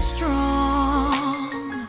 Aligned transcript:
strong. 0.00 1.86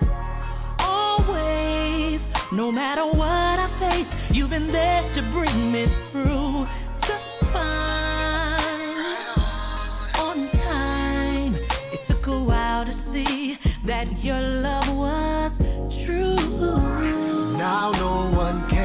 Always, 0.80 2.28
no 2.52 2.72
matter 2.72 3.06
what 3.06 3.60
I 3.60 3.68
face, 3.80 4.10
you've 4.36 4.50
been 4.50 4.68
there 4.68 5.02
to 5.16 5.22
bring 5.34 5.72
me 5.72 5.86
through. 5.86 6.68
Just 7.02 7.44
fine. 7.46 8.60
On 10.26 10.48
time. 10.50 11.56
It 11.94 12.04
took 12.06 12.28
a 12.28 12.40
while 12.40 12.86
to 12.86 12.94
see 12.94 13.58
that 13.86 14.08
your 14.24 14.42
love 14.42 14.90
was 14.96 15.58
true. 16.06 16.36
Now 17.58 17.92
no 17.92 18.32
one 18.38 18.68
can. 18.70 18.77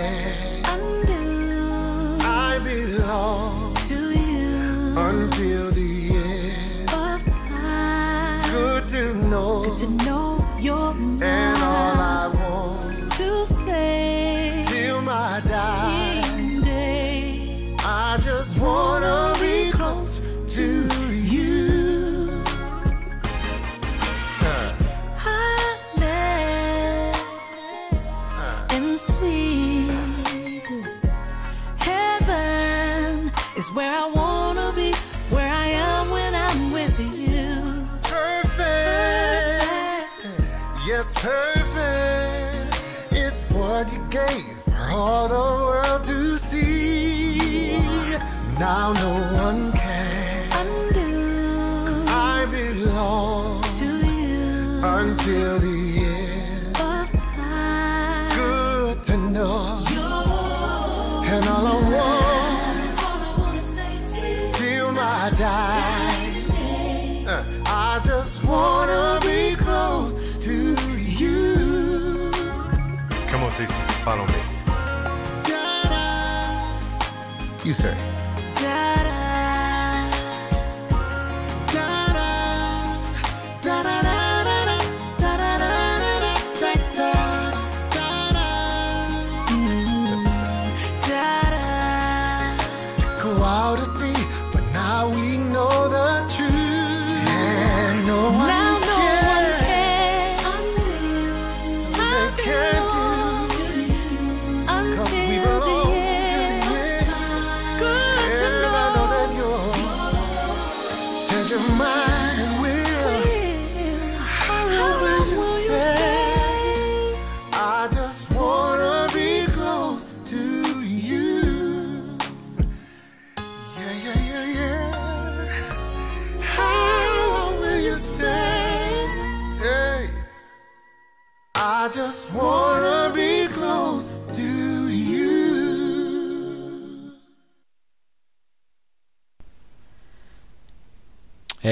Yes, 41.15 41.25
perfect. 41.25 42.83
It's 43.13 43.37
what 43.53 43.93
you 43.93 44.05
gave 44.11 44.57
for 44.65 44.91
all 44.93 45.29
the 45.29 45.35
world 45.35 46.05
to 46.05 46.37
see. 46.37 47.79
Now 48.59 48.93
no 48.93 49.43
one 49.45 49.72
You 77.73 77.77
say. 77.77 78.12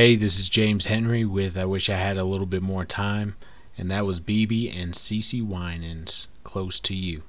Hey, 0.00 0.16
this 0.16 0.38
is 0.41 0.49
James 0.49 0.87
Henry 0.87 1.27
with 1.27 1.59
I 1.59 1.66
Wish 1.66 1.91
I 1.91 1.97
Had 1.97 2.16
a 2.16 2.25
Little 2.25 2.47
Bit 2.47 2.62
More 2.62 2.87
Time, 2.87 3.37
and 3.77 3.91
that 3.91 4.06
was 4.06 4.19
BeBe 4.19 4.75
and 4.75 4.94
CeCe 4.94 5.47
Winans, 5.47 6.27
Close 6.43 6.81
to 6.81 6.94
You. 6.94 7.22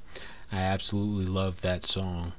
I 0.54 0.62
absolutely 0.62 1.26
love 1.26 1.60
that 1.60 1.84
song, 1.84 2.32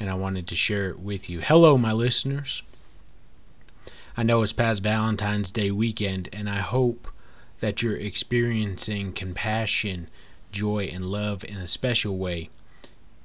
and 0.00 0.10
I 0.10 0.14
wanted 0.14 0.48
to 0.48 0.56
share 0.56 0.88
it 0.88 0.98
with 0.98 1.30
you. 1.30 1.38
Hello, 1.38 1.78
my 1.78 1.92
listeners. 1.92 2.64
I 4.16 4.24
know 4.24 4.42
it's 4.42 4.52
past 4.52 4.82
Valentine's 4.82 5.52
Day 5.52 5.70
weekend, 5.70 6.28
and 6.32 6.50
I 6.50 6.58
hope 6.58 7.06
that 7.60 7.80
you're 7.80 7.96
experiencing 7.96 9.12
compassion, 9.12 10.08
joy, 10.50 10.90
and 10.92 11.06
love 11.06 11.44
in 11.44 11.58
a 11.58 11.68
special 11.68 12.18
way, 12.18 12.50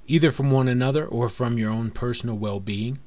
either 0.06 0.30
from 0.30 0.52
one 0.52 0.68
another 0.68 1.08
or 1.08 1.28
from 1.28 1.58
your 1.58 1.72
own 1.72 1.90
personal 1.90 2.38
well 2.38 2.60
being 2.60 3.00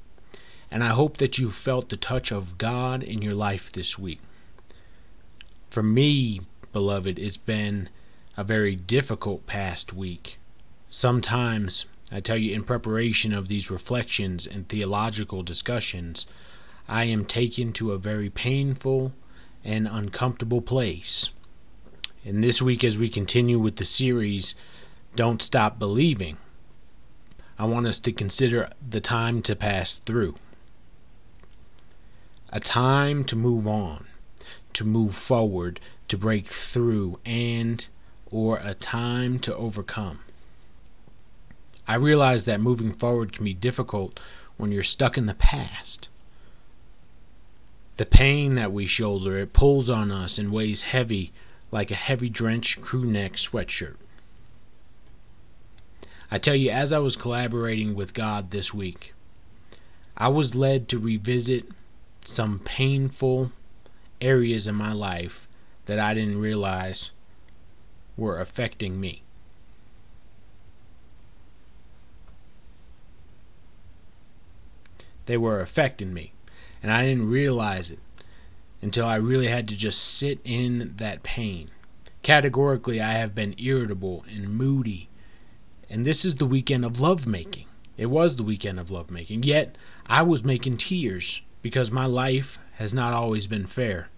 and 0.70 0.84
I 0.84 0.88
hope 0.88 1.16
that 1.16 1.38
you 1.38 1.50
felt 1.50 1.88
the 1.88 1.96
touch 1.96 2.30
of 2.30 2.58
God 2.58 3.02
in 3.02 3.22
your 3.22 3.34
life 3.34 3.72
this 3.72 3.98
week. 3.98 4.20
For 5.70 5.82
me, 5.82 6.40
beloved, 6.72 7.18
it's 7.18 7.36
been 7.36 7.88
a 8.36 8.44
very 8.44 8.74
difficult 8.74 9.46
past 9.46 9.92
week. 9.92 10.38
Sometimes, 10.90 11.86
I 12.12 12.20
tell 12.20 12.36
you, 12.36 12.54
in 12.54 12.64
preparation 12.64 13.32
of 13.32 13.48
these 13.48 13.70
reflections 13.70 14.46
and 14.46 14.68
theological 14.68 15.42
discussions, 15.42 16.26
I 16.86 17.04
am 17.04 17.24
taken 17.24 17.72
to 17.74 17.92
a 17.92 17.98
very 17.98 18.30
painful 18.30 19.12
and 19.64 19.88
uncomfortable 19.90 20.62
place. 20.62 21.30
And 22.24 22.42
this 22.42 22.60
week, 22.60 22.84
as 22.84 22.98
we 22.98 23.08
continue 23.08 23.58
with 23.58 23.76
the 23.76 23.84
series, 23.84 24.54
Don't 25.16 25.42
Stop 25.42 25.78
Believing, 25.78 26.36
I 27.58 27.64
want 27.64 27.86
us 27.86 27.98
to 28.00 28.12
consider 28.12 28.70
the 28.86 29.00
time 29.00 29.42
to 29.42 29.56
pass 29.56 29.98
through 29.98 30.36
a 32.50 32.60
time 32.60 33.24
to 33.24 33.36
move 33.36 33.66
on, 33.66 34.06
to 34.72 34.84
move 34.84 35.14
forward, 35.14 35.80
to 36.08 36.16
break 36.16 36.46
through, 36.46 37.18
and 37.24 37.86
or 38.30 38.58
a 38.62 38.74
time 38.74 39.38
to 39.40 39.54
overcome. 39.54 40.20
I 41.86 41.94
realize 41.94 42.44
that 42.44 42.60
moving 42.60 42.92
forward 42.92 43.32
can 43.32 43.44
be 43.44 43.54
difficult 43.54 44.20
when 44.56 44.72
you're 44.72 44.82
stuck 44.82 45.16
in 45.16 45.26
the 45.26 45.34
past. 45.34 46.08
The 47.96 48.06
pain 48.06 48.54
that 48.56 48.72
we 48.72 48.86
shoulder, 48.86 49.38
it 49.38 49.52
pulls 49.52 49.88
on 49.88 50.12
us 50.12 50.38
and 50.38 50.52
weighs 50.52 50.82
heavy 50.82 51.32
like 51.70 51.90
a 51.90 51.96
heavy 51.96 52.28
drenched 52.28 52.80
crew 52.80 53.04
neck 53.04 53.32
sweatshirt. 53.32 53.96
I 56.30 56.38
tell 56.38 56.54
you, 56.54 56.70
as 56.70 56.92
I 56.92 56.98
was 56.98 57.16
collaborating 57.16 57.94
with 57.94 58.14
God 58.14 58.50
this 58.50 58.74
week, 58.74 59.14
I 60.16 60.28
was 60.28 60.54
led 60.54 60.88
to 60.88 60.98
revisit 60.98 61.66
some 62.28 62.58
painful 62.58 63.50
areas 64.20 64.68
in 64.68 64.74
my 64.74 64.92
life 64.92 65.48
that 65.86 65.98
I 65.98 66.12
didn't 66.12 66.38
realize 66.38 67.10
were 68.18 68.38
affecting 68.38 69.00
me. 69.00 69.22
They 75.24 75.38
were 75.38 75.60
affecting 75.60 76.12
me, 76.12 76.32
and 76.82 76.92
I 76.92 77.06
didn't 77.06 77.30
realize 77.30 77.90
it 77.90 77.98
until 78.82 79.06
I 79.06 79.16
really 79.16 79.46
had 79.46 79.66
to 79.68 79.76
just 79.76 80.02
sit 80.02 80.38
in 80.44 80.94
that 80.98 81.22
pain. 81.22 81.70
Categorically, 82.22 83.00
I 83.00 83.12
have 83.12 83.34
been 83.34 83.54
irritable 83.56 84.24
and 84.28 84.50
moody, 84.50 85.08
and 85.88 86.04
this 86.04 86.26
is 86.26 86.34
the 86.34 86.46
weekend 86.46 86.84
of 86.84 87.00
lovemaking. 87.00 87.66
It 87.96 88.06
was 88.06 88.36
the 88.36 88.42
weekend 88.42 88.78
of 88.78 88.90
lovemaking, 88.90 89.44
yet 89.44 89.78
I 90.06 90.20
was 90.22 90.44
making 90.44 90.76
tears 90.76 91.40
because 91.62 91.90
my 91.90 92.06
life 92.06 92.58
has 92.76 92.94
not 92.94 93.12
always 93.12 93.46
been 93.46 93.66
fair, 93.66 94.08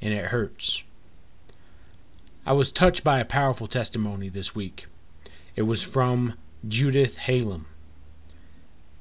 and 0.00 0.12
it 0.12 0.26
hurts. 0.26 0.82
I 2.44 2.52
was 2.52 2.70
touched 2.70 3.02
by 3.02 3.18
a 3.18 3.24
powerful 3.24 3.66
testimony 3.66 4.28
this 4.28 4.54
week. 4.54 4.86
It 5.56 5.62
was 5.62 5.82
from 5.82 6.34
Judith 6.66 7.18
Halim, 7.18 7.66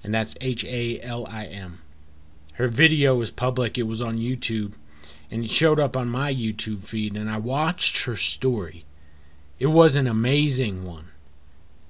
and 0.03 0.13
that's 0.13 0.35
H 0.41 0.63
A 0.65 0.99
L 1.01 1.27
I 1.29 1.45
M. 1.45 1.81
Her 2.53 2.67
video 2.67 3.19
is 3.21 3.31
public, 3.31 3.77
it 3.77 3.83
was 3.83 4.01
on 4.01 4.17
YouTube, 4.17 4.73
and 5.29 5.43
it 5.43 5.51
showed 5.51 5.79
up 5.79 5.97
on 5.97 6.07
my 6.07 6.33
YouTube 6.33 6.85
feed, 6.85 7.17
and 7.17 7.29
I 7.29 7.37
watched 7.37 8.05
her 8.05 8.15
story. 8.15 8.85
It 9.59 9.67
was 9.67 9.95
an 9.95 10.07
amazing 10.07 10.85
one. 10.85 11.09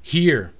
Here, 0.01 0.53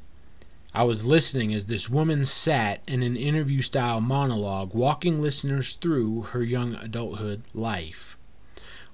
I 0.75 0.83
was 0.83 1.05
listening 1.05 1.53
as 1.53 1.67
this 1.67 1.89
woman 1.89 2.25
sat 2.25 2.81
in 2.85 3.01
an 3.01 3.15
interview 3.15 3.61
style 3.61 4.01
monologue, 4.01 4.73
walking 4.73 5.21
listeners 5.21 5.77
through 5.77 6.23
her 6.33 6.43
young 6.43 6.75
adulthood 6.75 7.43
life, 7.53 8.17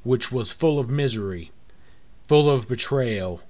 which 0.03 0.31
was 0.31 0.51
full 0.51 0.77
of 0.77 0.91
misery, 0.91 1.51
full 2.27 2.47
of 2.47 2.67
betrayal, 2.67 3.41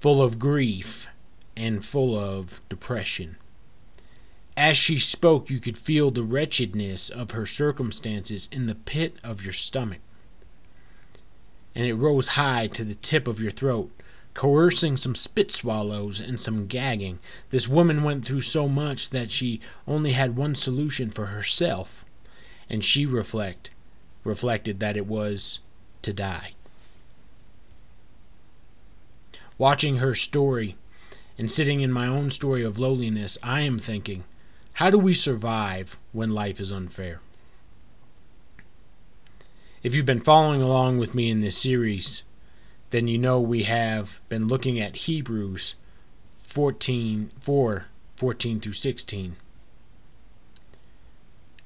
full 0.00 0.22
of 0.22 0.38
grief, 0.38 1.08
and 1.56 1.82
full 1.82 2.14
of 2.14 2.60
depression. 2.68 3.36
As 4.54 4.76
she 4.76 4.98
spoke, 4.98 5.48
you 5.48 5.58
could 5.58 5.78
feel 5.78 6.10
the 6.10 6.24
wretchedness 6.24 7.08
of 7.08 7.30
her 7.30 7.46
circumstances 7.46 8.50
in 8.52 8.66
the 8.66 8.74
pit 8.74 9.16
of 9.24 9.44
your 9.44 9.54
stomach. 9.54 10.00
And 11.74 11.86
it 11.86 11.94
rose 11.94 12.28
high 12.28 12.66
to 12.66 12.84
the 12.84 12.94
tip 12.94 13.26
of 13.26 13.40
your 13.40 13.50
throat, 13.50 13.90
coercing 14.34 14.96
some 14.96 15.14
spit 15.14 15.50
swallows 15.50 16.20
and 16.20 16.40
some 16.40 16.66
gagging. 16.66 17.18
This 17.50 17.68
woman 17.68 18.02
went 18.02 18.24
through 18.24 18.40
so 18.42 18.68
much 18.68 19.10
that 19.10 19.30
she 19.30 19.60
only 19.86 20.12
had 20.12 20.36
one 20.36 20.54
solution 20.54 21.10
for 21.10 21.26
herself, 21.26 22.04
and 22.68 22.84
she 22.84 23.06
reflect 23.06 23.70
reflected 24.24 24.78
that 24.80 24.96
it 24.96 25.06
was 25.06 25.60
to 26.00 26.12
die. 26.12 26.52
Watching 29.58 29.96
her 29.96 30.14
story 30.14 30.76
and 31.36 31.50
sitting 31.50 31.80
in 31.80 31.92
my 31.92 32.06
own 32.06 32.30
story 32.30 32.62
of 32.62 32.78
lowliness, 32.78 33.36
I 33.42 33.62
am 33.62 33.78
thinking, 33.78 34.24
how 34.74 34.90
do 34.90 34.98
we 34.98 35.14
survive 35.14 35.98
when 36.12 36.30
life 36.30 36.60
is 36.60 36.70
unfair? 36.72 37.20
If 39.82 39.94
you've 39.94 40.06
been 40.06 40.20
following 40.20 40.62
along 40.62 40.98
with 40.98 41.14
me 41.14 41.30
in 41.30 41.40
this 41.40 41.58
series, 41.58 42.22
then 42.92 43.08
you 43.08 43.16
know 43.16 43.40
we 43.40 43.62
have 43.62 44.20
been 44.28 44.46
looking 44.46 44.78
at 44.78 44.96
Hebrews 44.96 45.74
14 46.36 47.30
4 47.40 47.86
14 48.16 48.60
through 48.60 48.72
16. 48.74 49.36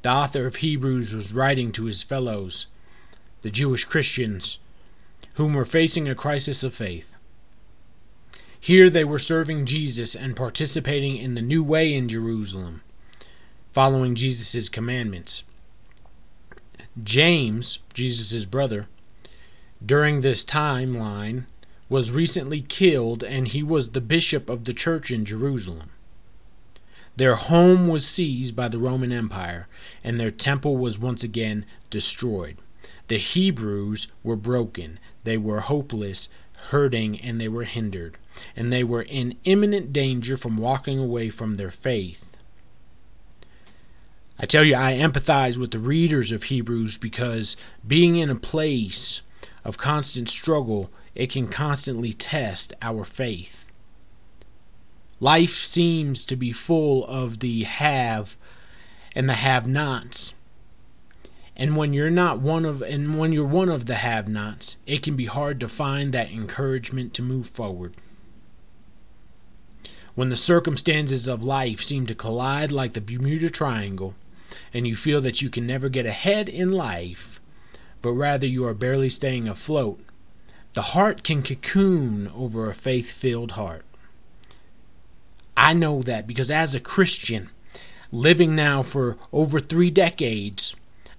The 0.02 0.08
author 0.08 0.46
of 0.46 0.56
Hebrews 0.56 1.12
was 1.12 1.34
writing 1.34 1.72
to 1.72 1.86
his 1.86 2.04
fellows, 2.04 2.68
the 3.42 3.50
Jewish 3.50 3.84
Christians, 3.84 4.60
whom 5.34 5.54
were 5.54 5.64
facing 5.64 6.08
a 6.08 6.14
crisis 6.14 6.62
of 6.62 6.72
faith. 6.72 7.16
Here 8.60 8.88
they 8.88 9.04
were 9.04 9.18
serving 9.18 9.66
Jesus 9.66 10.14
and 10.14 10.36
participating 10.36 11.16
in 11.16 11.34
the 11.34 11.42
new 11.42 11.64
way 11.64 11.92
in 11.92 12.08
Jerusalem, 12.08 12.82
following 13.72 14.14
Jesus' 14.14 14.68
commandments. 14.68 15.42
James, 17.02 17.80
Jesus' 17.92 18.46
brother, 18.46 18.86
during 19.84 20.20
this 20.20 20.44
timeline 20.44 21.44
was 21.88 22.10
recently 22.10 22.60
killed 22.60 23.22
and 23.22 23.48
he 23.48 23.62
was 23.62 23.90
the 23.90 24.00
bishop 24.00 24.50
of 24.50 24.64
the 24.64 24.74
church 24.74 25.10
in 25.10 25.24
Jerusalem. 25.24 25.90
Their 27.16 27.36
home 27.36 27.88
was 27.88 28.06
seized 28.06 28.54
by 28.54 28.68
the 28.68 28.78
Roman 28.78 29.12
Empire 29.12 29.68
and 30.04 30.20
their 30.20 30.30
temple 30.30 30.76
was 30.76 30.98
once 30.98 31.22
again 31.22 31.64
destroyed. 31.90 32.58
The 33.08 33.18
Hebrews 33.18 34.08
were 34.22 34.36
broken, 34.36 34.98
they 35.24 35.36
were 35.36 35.60
hopeless, 35.60 36.28
hurting, 36.70 37.20
and 37.20 37.40
they 37.40 37.48
were 37.48 37.64
hindered, 37.64 38.16
and 38.56 38.72
they 38.72 38.82
were 38.82 39.02
in 39.02 39.36
imminent 39.44 39.92
danger 39.92 40.36
from 40.36 40.56
walking 40.56 40.98
away 40.98 41.30
from 41.30 41.54
their 41.54 41.70
faith. 41.70 42.36
I 44.38 44.46
tell 44.46 44.64
you, 44.64 44.74
I 44.74 44.92
empathize 44.94 45.56
with 45.56 45.70
the 45.70 45.78
readers 45.78 46.32
of 46.32 46.44
Hebrews 46.44 46.98
because 46.98 47.56
being 47.86 48.16
in 48.16 48.28
a 48.28 48.34
place 48.34 49.22
of 49.66 49.76
constant 49.76 50.28
struggle, 50.28 50.90
it 51.16 51.28
can 51.28 51.48
constantly 51.48 52.12
test 52.12 52.72
our 52.80 53.02
faith. 53.02 53.68
Life 55.18 55.54
seems 55.54 56.24
to 56.26 56.36
be 56.36 56.52
full 56.52 57.04
of 57.06 57.40
the 57.40 57.64
have 57.64 58.36
and 59.16 59.28
the 59.28 59.34
have 59.34 59.66
nots. 59.66 60.34
And 61.56 61.74
when 61.74 61.92
you're 61.92 62.10
not 62.10 62.40
one 62.40 62.64
of 62.64 62.80
and 62.80 63.18
when 63.18 63.32
you're 63.32 63.44
one 63.44 63.68
of 63.68 63.86
the 63.86 63.96
have 63.96 64.28
nots, 64.28 64.76
it 64.86 65.02
can 65.02 65.16
be 65.16 65.24
hard 65.24 65.58
to 65.60 65.68
find 65.68 66.12
that 66.12 66.30
encouragement 66.30 67.12
to 67.14 67.22
move 67.22 67.48
forward. 67.48 67.94
When 70.14 70.28
the 70.28 70.36
circumstances 70.36 71.26
of 71.26 71.42
life 71.42 71.82
seem 71.82 72.06
to 72.06 72.14
collide 72.14 72.70
like 72.70 72.92
the 72.92 73.00
Bermuda 73.00 73.50
Triangle, 73.50 74.14
and 74.72 74.86
you 74.86 74.94
feel 74.94 75.20
that 75.22 75.42
you 75.42 75.50
can 75.50 75.66
never 75.66 75.88
get 75.88 76.06
ahead 76.06 76.48
in 76.48 76.70
life, 76.70 77.35
but 78.06 78.12
rather 78.12 78.46
you 78.46 78.64
are 78.64 78.72
barely 78.72 79.08
staying 79.08 79.48
afloat, 79.48 79.98
the 80.74 80.94
heart 80.94 81.24
can 81.24 81.42
cocoon 81.42 82.28
over 82.28 82.70
a 82.70 82.72
faith 82.72 83.10
filled 83.10 83.50
heart. 83.52 83.84
I 85.56 85.72
know 85.72 86.02
that 86.02 86.24
because 86.24 86.48
as 86.48 86.72
a 86.72 86.78
Christian, 86.78 87.50
living 88.12 88.54
now 88.54 88.84
for 88.84 89.16
over 89.32 89.58
three 89.58 89.90
decades, 89.90 90.76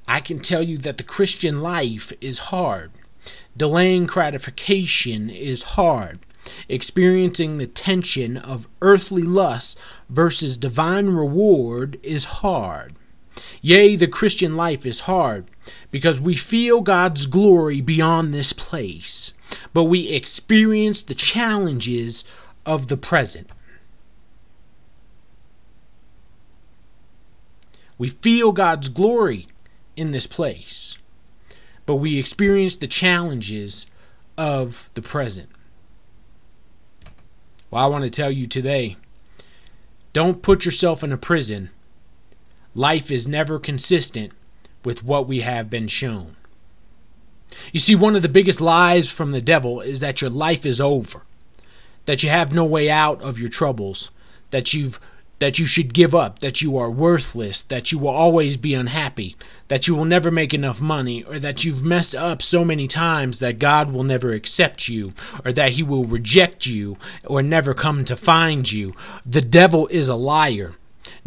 I 0.07 0.21
can 0.21 0.39
tell 0.39 0.63
you 0.63 0.77
that 0.77 0.97
the 0.97 1.03
Christian 1.03 1.61
life 1.61 2.13
is 2.21 2.39
hard. 2.55 2.93
Delaying 3.57 4.05
gratification 4.05 5.29
is 5.29 5.63
hard. 5.63 6.19
Experiencing 6.69 7.57
the 7.57 7.67
tension 7.67 8.37
of 8.37 8.69
earthly 8.81 9.23
lust 9.23 9.77
versus 10.09 10.55
divine 10.55 11.07
reward 11.07 11.99
is 12.01 12.23
hard. 12.39 12.95
Yea, 13.61 13.95
the 13.95 14.07
Christian 14.07 14.55
life 14.55 14.85
is 14.85 15.01
hard 15.01 15.45
because 15.91 16.21
we 16.21 16.35
feel 16.35 16.81
God's 16.81 17.25
glory 17.25 17.81
beyond 17.81 18.33
this 18.33 18.53
place, 18.53 19.33
but 19.73 19.85
we 19.85 20.09
experience 20.09 21.03
the 21.03 21.15
challenges 21.15 22.23
of 22.65 22.87
the 22.87 22.97
present. 22.97 23.51
We 27.97 28.09
feel 28.09 28.51
God's 28.51 28.89
glory 28.89 29.47
in 29.95 30.11
this 30.11 30.27
place, 30.27 30.97
but 31.85 31.95
we 31.95 32.19
experience 32.19 32.75
the 32.75 32.87
challenges 32.87 33.87
of 34.37 34.89
the 34.93 35.01
present. 35.01 35.49
Well, 37.71 37.83
I 37.83 37.87
want 37.87 38.03
to 38.03 38.09
tell 38.09 38.31
you 38.31 38.47
today 38.47 38.97
don't 40.13 40.41
put 40.41 40.65
yourself 40.65 41.03
in 41.03 41.11
a 41.11 41.17
prison 41.17 41.69
life 42.77 43.11
is 43.11 43.27
never 43.27 43.59
consistent 43.59 44.31
with 44.85 45.03
what 45.03 45.27
we 45.27 45.41
have 45.41 45.69
been 45.69 45.87
shown. 45.87 46.35
You 47.73 47.79
see, 47.79 47.95
one 47.95 48.15
of 48.15 48.21
the 48.21 48.29
biggest 48.29 48.61
lies 48.61 49.11
from 49.11 49.31
the 49.31 49.41
devil 49.41 49.81
is 49.81 49.99
that 49.99 50.21
your 50.21 50.29
life 50.29 50.65
is 50.65 50.79
over, 50.79 51.23
that 52.05 52.23
you 52.23 52.29
have 52.29 52.53
no 52.53 52.63
way 52.63 52.89
out 52.89 53.21
of 53.21 53.39
your 53.39 53.49
troubles, 53.49 54.11
that 54.51 54.73
you've 54.73 54.99
that 55.39 55.59
you 55.59 55.67
should 55.67 55.93
give 55.93 56.15
up, 56.15 56.39
that 56.39 56.63
you 56.63 56.77
are 56.77 56.89
worthless, 56.89 57.61
that 57.61 57.91
you 57.91 57.99
will 57.99 58.07
always 58.07 58.57
be 58.57 58.73
unhappy, 58.73 59.35
that 59.67 59.87
you 59.87 59.93
will 59.93 60.03
never 60.03 60.31
make 60.31 60.51
enough 60.51 60.81
money, 60.81 61.23
or 61.25 61.37
that 61.37 61.63
you've 61.63 61.83
messed 61.83 62.15
up 62.15 62.41
so 62.41 62.65
many 62.65 62.87
times 62.87 63.37
that 63.37 63.59
God 63.59 63.91
will 63.91 64.03
never 64.03 64.31
accept 64.31 64.89
you, 64.89 65.13
or 65.45 65.51
that 65.51 65.73
he 65.73 65.83
will 65.83 66.05
reject 66.05 66.65
you, 66.65 66.97
or 67.23 67.43
never 67.43 67.75
come 67.75 68.03
to 68.05 68.15
find 68.15 68.71
you. 68.71 68.95
The 69.27 69.41
devil 69.41 69.85
is 69.89 70.09
a 70.09 70.15
liar. 70.15 70.73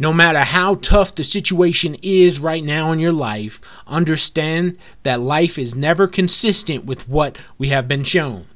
No 0.00 0.14
matter 0.14 0.38
how 0.38 0.76
tough 0.76 1.14
the 1.14 1.23
situation 1.23 1.95
is 2.00 2.40
right 2.40 2.64
now 2.64 2.90
in 2.90 3.00
your 3.00 3.12
life, 3.12 3.61
understand 3.87 4.78
that 5.02 5.21
life 5.21 5.59
is 5.59 5.75
never 5.75 6.07
consistent 6.07 6.87
with 6.87 7.07
what 7.07 7.37
we 7.59 7.69
have 7.69 7.87
been 7.87 8.04
shown. 8.04 8.47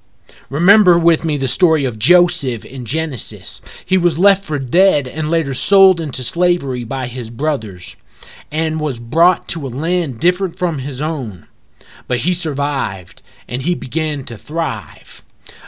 Remember 0.49 0.99
with 0.99 1.23
me 1.23 1.37
the 1.37 1.47
story 1.47 1.85
of 1.85 1.99
Joseph 1.99 2.65
in 2.65 2.87
Genesis. 2.87 3.61
He 3.85 3.99
was 3.99 4.19
left 4.19 4.43
for 4.43 4.59
dead 4.59 5.07
and 5.07 5.31
later 5.31 5.53
sold 5.53 6.01
into 6.01 6.25
slavery 6.25 6.83
by 6.83 7.09
his 7.09 7.29
brothers 7.29 7.95
and 8.51 8.81
was 8.81 8.99
brought 8.99 9.47
to 9.49 9.67
a 9.67 9.69
land 9.69 10.21
different 10.21 10.59
from 10.59 10.79
his 10.79 11.03
own. 11.03 11.49
But 12.09 12.21
he 12.21 12.33
survived 12.33 13.21
and 13.47 13.61
he 13.61 13.75
began 13.75 14.25
to 14.25 14.39
thrive. 14.39 15.23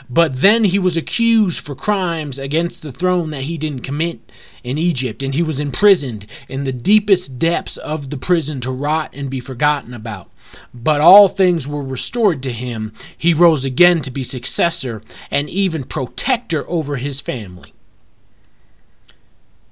But 0.09 0.41
then 0.41 0.65
he 0.65 0.79
was 0.79 0.97
accused 0.97 1.65
for 1.65 1.75
crimes 1.75 2.39
against 2.39 2.81
the 2.81 2.91
throne 2.91 3.29
that 3.31 3.43
he 3.43 3.57
didn't 3.57 3.81
commit 3.83 4.31
in 4.63 4.77
Egypt, 4.77 5.21
and 5.21 5.33
he 5.33 5.43
was 5.43 5.59
imprisoned 5.59 6.25
in 6.47 6.63
the 6.63 6.73
deepest 6.73 7.37
depths 7.37 7.77
of 7.77 8.09
the 8.09 8.17
prison 8.17 8.59
to 8.61 8.71
rot 8.71 9.11
and 9.13 9.29
be 9.29 9.39
forgotten 9.39 9.93
about. 9.93 10.29
But 10.73 11.01
all 11.01 11.27
things 11.27 11.67
were 11.67 11.83
restored 11.83 12.41
to 12.43 12.51
him. 12.51 12.93
He 13.17 13.33
rose 13.33 13.65
again 13.65 14.01
to 14.01 14.11
be 14.11 14.23
successor 14.23 15.01
and 15.29 15.49
even 15.49 15.83
protector 15.83 16.67
over 16.69 16.95
his 16.95 17.21
family. 17.21 17.73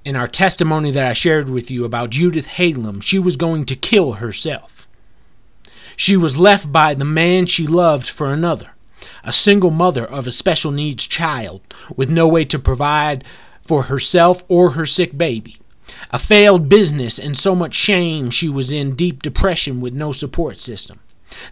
In 0.03 0.15
our 0.15 0.27
testimony 0.27 0.91
that 0.91 1.05
I 1.05 1.13
shared 1.13 1.49
with 1.49 1.71
you 1.71 1.83
about 1.83 2.11
Judith 2.11 2.47
Halim, 2.47 3.01
she 3.01 3.17
was 3.17 3.35
going 3.35 3.65
to 3.65 3.75
kill 3.75 4.13
herself. 4.13 4.87
She 5.95 6.15
was 6.15 6.37
left 6.37 6.71
by 6.71 6.93
the 6.93 7.05
man 7.05 7.47
she 7.47 7.65
loved 7.65 8.07
for 8.07 8.31
another. 8.31 8.74
A 9.23 9.31
single 9.31 9.71
mother 9.71 10.05
of 10.05 10.27
a 10.27 10.31
special 10.31 10.71
needs 10.71 11.07
child 11.07 11.61
with 11.95 12.09
no 12.09 12.27
way 12.27 12.45
to 12.45 12.59
provide 12.59 13.23
for 13.63 13.83
herself 13.83 14.43
or 14.47 14.71
her 14.71 14.85
sick 14.85 15.17
baby. 15.17 15.57
A 16.11 16.19
failed 16.19 16.69
business 16.69 17.19
and 17.19 17.35
so 17.35 17.55
much 17.55 17.73
shame 17.73 18.29
she 18.29 18.49
was 18.49 18.71
in 18.71 18.95
deep 18.95 19.21
depression 19.21 19.81
with 19.81 19.93
no 19.93 20.11
support 20.11 20.59
system. 20.59 20.99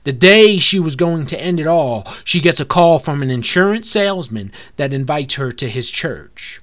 The 0.03 0.13
day 0.13 0.59
she 0.59 0.79
was 0.79 0.95
going 0.95 1.25
to 1.27 1.41
end 1.41 1.59
it 1.59 1.67
all, 1.67 2.07
she 2.23 2.39
gets 2.39 2.59
a 2.59 2.65
call 2.65 2.99
from 2.99 3.21
an 3.21 3.29
insurance 3.29 3.89
salesman 3.89 4.51
that 4.77 4.93
invites 4.93 5.35
her 5.35 5.51
to 5.51 5.67
his 5.67 5.89
church. 5.89 6.61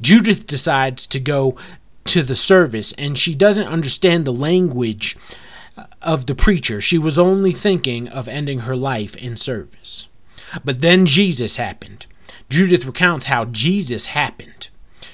Judith 0.00 0.46
decides 0.46 1.06
to 1.06 1.20
go 1.20 1.56
to 2.04 2.22
the 2.22 2.36
service 2.36 2.92
and 2.98 3.16
she 3.16 3.34
doesn't 3.34 3.66
understand 3.66 4.24
the 4.24 4.32
language 4.32 5.16
of 6.02 6.26
the 6.26 6.34
preacher. 6.34 6.80
She 6.80 6.98
was 6.98 7.18
only 7.18 7.52
thinking 7.52 8.08
of 8.08 8.28
ending 8.28 8.60
her 8.60 8.76
life 8.76 9.16
in 9.16 9.36
service. 9.36 10.06
But 10.64 10.80
then 10.80 11.06
Jesus 11.06 11.56
happened. 11.56 12.06
Judith 12.48 12.86
recounts 12.86 13.26
how 13.26 13.44
Jesus 13.46 14.06
happened. 14.06 14.68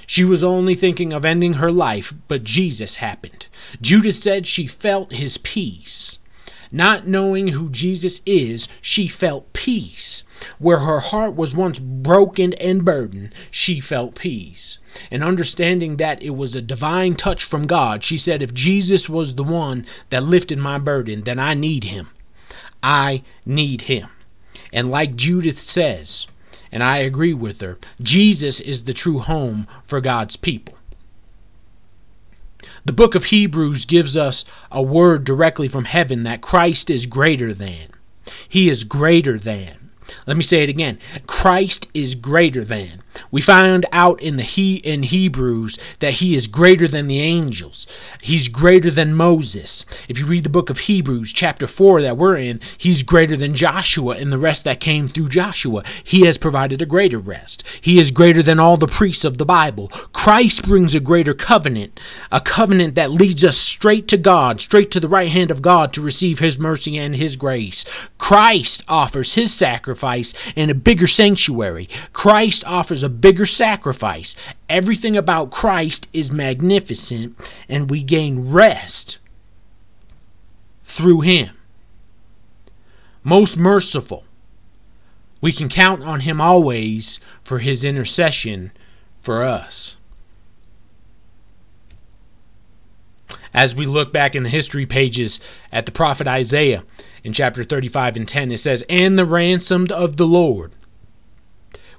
She 0.07 0.25
was 0.25 0.45
only 0.45 0.75
thinking 0.75 1.13
of 1.13 1.25
ending 1.25 1.55
her 1.55 1.73
life, 1.73 2.15
but 2.29 2.45
Jesus 2.45 2.97
happened. 2.97 3.47
Judith 3.81 4.17
said 4.17 4.47
she 4.47 4.67
felt 4.67 5.15
his 5.15 5.39
peace. 5.39 6.19
Not 6.71 7.07
knowing 7.07 7.49
who 7.49 7.71
Jesus 7.71 8.21
is, 8.27 8.69
she 8.81 9.07
felt 9.07 9.53
peace. 9.53 10.25
Where 10.59 10.81
her 10.81 10.99
heart 10.99 11.37
was 11.37 11.55
once 11.55 11.79
broken 11.79 12.53
and 12.55 12.85
burdened, 12.85 13.33
she 13.51 13.81
felt 13.81 14.17
peace. 14.17 14.79
And 15.11 15.23
understanding 15.23 15.99
that 15.99 16.23
it 16.23 16.31
was 16.31 16.55
a 16.55 16.61
divine 16.61 17.15
touch 17.15 17.45
from 17.45 17.67
God, 17.67 18.03
she 18.03 18.19
said, 18.19 18.43
If 18.43 18.53
Jesus 18.53 19.09
was 19.09 19.37
the 19.37 19.45
one 19.45 19.87
that 20.11 20.25
lifted 20.25 20.59
my 20.59 20.79
burden, 20.79 21.23
then 21.23 21.39
I 21.39 21.55
need 21.55 21.85
him. 21.85 22.11
I 22.83 23.23
need 23.47 23.83
him. 23.83 24.09
And 24.75 24.91
like 24.91 25.15
Judith 25.15 25.59
says, 25.59 26.27
and 26.73 26.83
I 26.83 26.99
agree 26.99 27.33
with 27.33 27.61
her, 27.61 27.79
Jesus 28.03 28.61
is 28.61 28.83
the 28.83 28.93
true 28.93 29.21
home 29.21 29.69
for 29.87 30.01
God's 30.01 30.37
people. 30.37 30.75
The 32.85 32.93
book 32.93 33.15
of 33.15 33.27
Hebrews 33.27 33.85
gives 33.85 34.17
us 34.17 34.45
a 34.73 34.83
word 34.83 35.25
directly 35.25 35.69
from 35.69 35.85
heaven 35.85 36.25
that 36.25 36.41
Christ 36.41 36.91
is 36.91 37.07
greater 37.07 37.55
than. 37.55 37.89
He 38.49 38.69
is 38.69 38.83
greater 38.83 39.39
than. 39.39 39.91
Let 40.27 40.37
me 40.37 40.43
say 40.43 40.65
it 40.65 40.69
again. 40.69 40.99
Christ 41.29 41.89
is 41.95 42.17
greater 42.17 42.65
than. 42.65 43.04
We 43.31 43.41
find 43.41 43.87
out 43.93 44.21
in 44.23 44.37
the 44.37 44.43
he 44.43 44.77
in 44.77 45.05
Hebrews 45.05 45.79
that 46.01 46.15
he 46.15 46.35
is 46.35 46.47
greater 46.47 46.89
than 46.89 47.09
the 47.09 47.21
angels. 47.21 47.87
He's 48.23 48.49
greater 48.49 48.91
than 48.91 49.15
Moses. 49.15 49.85
If 50.09 50.19
you 50.19 50.27
read 50.27 50.45
the 50.45 50.51
book 50.51 50.71
of 50.71 50.79
Hebrews 50.79 51.33
chapter 51.33 51.67
4 51.67 52.03
that 52.03 52.17
we're 52.17 52.37
in, 52.37 52.61
he's 52.77 53.03
greater 53.03 53.37
than 53.37 53.55
Joshua 53.55 54.17
and 54.17 54.33
the 54.33 54.39
rest 54.39 54.65
that 54.65 54.81
came 54.81 55.09
through 55.09 55.29
Joshua. 55.29 55.83
He 56.03 56.23
has 56.23 56.39
provided 56.39 56.83
a 56.83 56.87
greater 56.87 57.19
rest. 57.19 57.63
He 57.81 57.99
is 57.99 58.11
greater 58.11 58.43
than 58.43 58.59
all 58.59 58.77
the 58.77 58.87
priests 58.87 59.25
of 59.25 59.39
the 59.39 59.45
Bible. 59.45 59.89
Christ 60.13 60.65
brings 60.65 60.95
a 60.95 61.01
greater 61.01 61.35
covenant, 61.35 62.01
a 62.33 62.41
covenant 62.41 62.95
that 62.95 63.11
leads 63.11 63.45
us 63.45 63.57
straight 63.57 64.09
to 64.09 64.17
God, 64.17 64.61
straight 64.61 64.91
to 64.91 65.01
the 65.01 65.09
right 65.09 65.29
hand 65.29 65.51
of 65.51 65.63
God 65.63 65.93
to 65.93 66.01
receive 66.01 66.39
his 66.39 66.59
mercy 66.59 66.99
and 66.99 67.17
his 67.17 67.37
grace. 67.37 67.85
Christ 68.19 68.83
offers 68.89 69.35
his 69.35 69.53
sacrifice 69.53 70.35
in 70.57 70.71
a 70.71 70.75
bigger 70.75 71.07
sanctuary. 71.07 71.89
Christ 72.13 72.65
offers 72.67 73.04
a 73.05 73.09
bigger 73.09 73.47
sacrifice. 73.47 74.35
Everything 74.69 75.17
about 75.17 75.51
Christ 75.51 76.09
is 76.13 76.33
magnificent, 76.33 77.37
and 77.69 77.91
we 77.91 78.03
gain 78.03 78.51
rest 78.51 79.19
through 80.85 81.21
Him. 81.21 81.51
Most 83.23 83.57
merciful. 83.57 84.25
We 85.41 85.53
can 85.53 85.69
count 85.69 86.03
on 86.03 86.21
Him 86.21 86.41
always 86.41 87.21
for 87.43 87.59
His 87.59 87.85
intercession 87.85 88.73
for 89.21 89.43
us. 89.43 89.97
As 93.53 93.75
we 93.75 93.87
look 93.87 94.13
back 94.13 94.35
in 94.35 94.43
the 94.43 94.49
history 94.49 94.85
pages 94.85 95.39
at 95.71 95.87
the 95.87 95.93
prophet 95.93 96.27
Isaiah 96.27 96.83
in 97.23 97.33
chapter 97.33 97.63
35 97.63 98.17
and 98.17 98.27
10, 98.29 98.51
it 98.51 98.57
says, 98.57 98.85
And 98.89 99.17
the 99.17 99.25
ransomed 99.25 99.93
of 99.93 100.17
the 100.17 100.27
Lord 100.27 100.73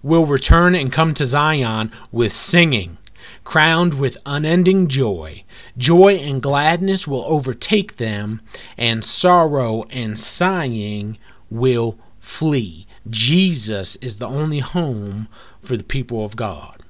will 0.05 0.27
return 0.27 0.75
and 0.75 0.93
come 0.93 1.15
to 1.15 1.25
Zion 1.25 1.91
with 2.11 2.31
singing, 2.31 2.95
crowned 3.43 3.95
with 3.95 4.19
unending 4.23 4.87
joy. 4.87 5.43
Joy 5.79 6.17
and 6.17 6.43
gladness 6.43 7.07
will 7.07 7.25
overtake 7.25 7.97
them, 7.97 8.39
and 8.77 9.03
sorrow 9.03 9.85
and 9.89 10.19
sighing 10.19 11.17
will 11.49 11.97
flee. 12.19 12.85
Jesus 13.09 13.95
is 13.95 14.19
the 14.19 14.27
only 14.27 14.59
home 14.59 15.27
for 15.59 15.75
the 15.75 15.83
people 15.83 16.23
of 16.23 16.35
God. 16.35 16.83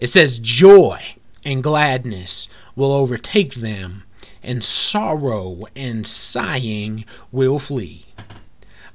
It 0.00 0.08
says, 0.08 0.40
Joy 0.40 1.14
and 1.44 1.62
gladness 1.62 2.48
will 2.74 2.90
overtake 2.90 3.54
them, 3.54 4.02
and 4.42 4.64
sorrow 4.64 5.66
and 5.76 6.04
sighing 6.04 7.04
will 7.30 7.60
flee. 7.60 8.07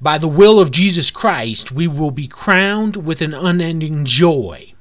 By 0.03 0.17
the 0.17 0.27
will 0.27 0.59
of 0.59 0.69
Jesus 0.69 1.09
Christ, 1.09 1.71
we 1.71 1.87
will 1.87 2.11
be 2.11 2.27
crowned 2.27 2.97
with 2.97 3.21
an 3.21 3.33
unending 3.33 4.03
joy. 4.03 4.73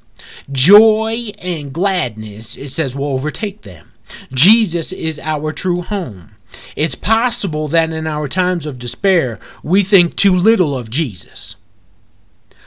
Joy 0.50 1.30
and 1.40 1.72
gladness, 1.72 2.56
it 2.56 2.70
says, 2.70 2.96
will 2.96 3.12
overtake 3.12 3.62
them. 3.62 3.92
Jesus 4.34 4.90
is 4.90 5.20
our 5.20 5.52
true 5.52 5.82
home. 5.82 6.32
It's 6.74 6.96
possible 6.96 7.68
that 7.68 7.92
in 7.92 8.08
our 8.08 8.26
times 8.26 8.66
of 8.66 8.80
despair, 8.80 9.38
we 9.62 9.84
think 9.84 10.16
too 10.16 10.34
little 10.34 10.76
of 10.76 10.90
Jesus. 10.90 11.54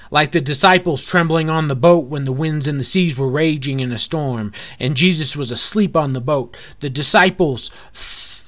Like 0.09 0.31
the 0.31 0.39
disciples 0.39 1.03
trembling 1.03 1.49
on 1.49 1.67
the 1.67 1.75
boat 1.75 2.05
when 2.05 2.23
the 2.23 2.31
winds 2.31 2.67
and 2.67 2.79
the 2.79 2.85
seas 2.85 3.17
were 3.17 3.27
raging 3.27 3.81
in 3.81 3.91
a 3.91 3.97
storm, 3.97 4.53
and 4.79 4.95
Jesus 4.95 5.35
was 5.35 5.51
asleep 5.51 5.97
on 5.97 6.13
the 6.13 6.21
boat. 6.21 6.55
The 6.79 6.89
disciples 6.89 7.69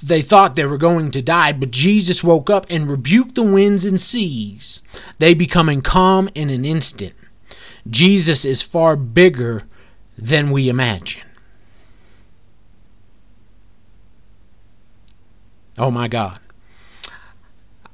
they 0.01 0.21
thought 0.21 0.55
they 0.55 0.65
were 0.65 0.77
going 0.77 1.11
to 1.11 1.21
die, 1.21 1.51
but 1.51 1.71
Jesus 1.71 2.23
woke 2.23 2.49
up 2.49 2.65
and 2.69 2.89
rebuked 2.89 3.35
the 3.35 3.43
winds 3.43 3.85
and 3.85 3.99
seas, 3.99 4.81
they 5.19 5.33
becoming 5.33 5.81
calm 5.81 6.29
in 6.35 6.49
an 6.49 6.65
instant. 6.65 7.13
Jesus 7.89 8.45
is 8.45 8.61
far 8.61 8.95
bigger 8.95 9.63
than 10.17 10.51
we 10.51 10.69
imagine. 10.69 11.23
Oh 15.77 15.91
my 15.91 16.07
God. 16.07 16.39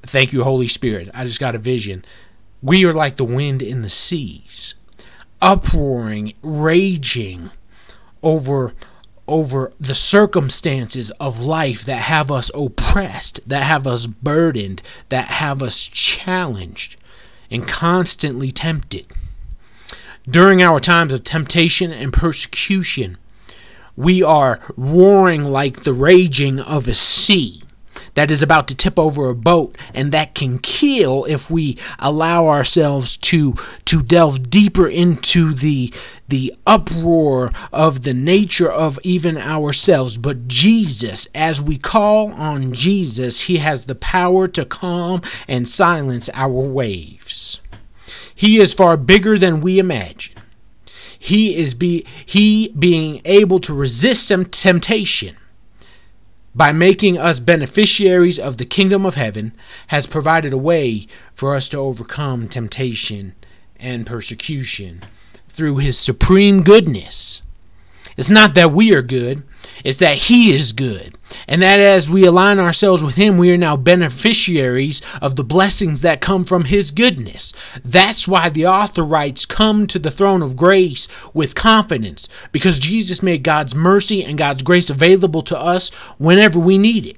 Thank 0.04 0.34
you, 0.34 0.44
Holy 0.44 0.68
Spirit. 0.68 1.10
I 1.14 1.26
just 1.26 1.40
got 1.40 1.56
a 1.56 1.60
vision. 1.60 2.04
We 2.62 2.86
are 2.86 2.94
like 2.94 3.18
the 3.18 3.26
wind 3.26 3.62
in 3.62 3.82
the 3.82 3.90
seas, 3.90 4.76
uproaring, 5.42 6.34
raging 6.42 7.52
over 8.22 8.74
over 9.28 9.72
the 9.80 9.96
circumstances 9.96 11.12
of 11.12 11.40
life 11.40 11.84
that 11.86 12.04
have 12.04 12.32
us 12.32 12.52
oppressed, 12.54 13.40
that 13.48 13.64
have 13.64 13.88
us 13.88 14.06
burdened, 14.06 14.82
that 15.10 15.26
have 15.26 15.64
us 15.64 15.88
challenged 15.88 16.98
and 17.50 17.68
constantly 17.68 18.52
tempted. 18.52 19.06
During 20.30 20.62
our 20.62 20.80
times 20.80 21.14
of 21.14 21.24
temptation 21.24 21.92
and 21.92 22.14
persecution, 22.14 23.18
we 23.96 24.24
are 24.24 24.60
roaring 24.76 25.44
like 25.44 25.84
the 25.84 25.94
raging 25.94 26.60
of 26.60 26.88
a 26.88 26.94
sea 26.94 27.63
that 28.16 28.32
is 28.32 28.42
about 28.42 28.68
to 28.68 28.76
tip 28.76 29.00
over 29.00 29.30
a 29.30 29.36
boat 29.36 29.78
and 29.94 30.12
that 30.12 30.36
can 30.36 30.60
kill 30.60 31.26
if 31.26 31.50
we 31.50 31.78
allow 32.00 32.48
ourselves 32.48 33.18
to 33.18 33.56
to 33.86 34.02
delve 34.02 34.50
deeper 34.50 34.88
into 34.88 35.54
the 35.54 35.94
the 36.28 36.54
uproar 36.66 37.52
of 37.72 38.04
the 38.04 38.14
nature 38.14 38.72
of 38.72 38.98
even 39.04 39.38
ourselves. 39.38 40.18
But 40.18 40.48
Jesus 40.48 41.28
as 41.34 41.62
we 41.62 41.78
call 41.78 42.32
on 42.34 42.74
Jesus 42.74 43.42
he 43.42 43.58
has 43.58 43.86
the 43.86 43.96
power 43.96 44.48
to 44.50 44.66
calm 44.66 45.22
and 45.48 45.68
silence 45.68 46.30
our 46.34 46.50
waves. 46.50 47.60
He 48.36 48.58
is 48.58 48.74
far 48.74 48.98
bigger 48.98 49.38
than 49.38 49.62
we 49.62 49.80
imagine. 49.80 50.34
He 51.18 51.56
is 51.56 51.74
be 51.74 52.06
he 52.26 52.68
being 52.78 53.22
able 53.24 53.60
to 53.60 53.74
resist 53.74 54.28
some 54.28 54.46
temptation 54.46 55.38
by 56.56 56.72
making 56.72 57.18
us 57.18 57.40
beneficiaries 57.40 58.38
of 58.38 58.58
the 58.58 58.66
kingdom 58.66 59.06
of 59.06 59.16
heaven, 59.16 59.54
has 59.88 60.06
provided 60.06 60.54
a 60.54 60.58
way 60.58 61.08
for 61.34 61.56
us 61.56 61.68
to 61.70 61.78
overcome 61.78 62.48
temptation 62.48 63.36
and 63.78 64.06
persecution 64.06 65.02
through 65.48 65.78
his 65.78 65.98
supreme 65.98 66.64
goodness. 66.64 67.42
It's 68.18 68.30
not 68.30 68.56
that 68.56 68.72
we 68.72 68.94
are 68.94 69.02
good, 69.02 69.44
it's 69.84 70.00
that 70.00 70.18
He 70.18 70.54
is 70.54 70.74
good. 70.74 71.18
And 71.48 71.62
that 71.62 71.80
as 71.80 72.10
we 72.10 72.26
align 72.26 72.60
ourselves 72.60 73.04
with 73.04 73.16
Him, 73.16 73.38
we 73.38 73.52
are 73.52 73.58
now 73.58 73.76
beneficiaries 73.76 75.02
of 75.22 75.36
the 75.36 75.44
blessings 75.44 76.02
that 76.02 76.22
come 76.22 76.44
from 76.44 76.66
His 76.66 76.92
goodness. 76.92 77.54
That's 77.84 78.28
why 78.28 78.50
the 78.50 78.68
author 78.68 79.04
writes, 79.04 79.46
Come 79.46 79.88
to 79.88 80.00
the 80.00 80.12
throne 80.12 80.42
of 80.42 80.58
grace 80.58 81.08
with 81.34 81.56
confidence, 81.56 82.30
because 82.52 82.80
Jesus 82.80 83.24
made 83.24 83.44
God's 83.44 83.74
mercy 83.76 84.24
and 84.24 84.38
God's 84.38 84.64
grace 84.64 84.90
available 84.90 85.42
to 85.44 85.58
us 85.58 85.90
whenever 86.18 86.60
we 86.60 86.78
need 86.78 87.06
it. 87.06 87.18